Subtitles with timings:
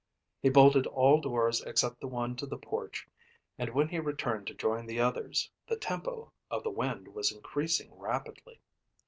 [0.41, 3.07] He bolted all doors except the one to the porch
[3.59, 7.93] and when he returned to join the others, the tempo of the wind was increasing
[7.93, 8.61] rapidly.